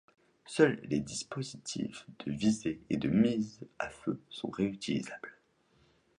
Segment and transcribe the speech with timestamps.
[0.47, 5.37] Seuls les dispositifs de visée et de mise à feu sont réutilisables.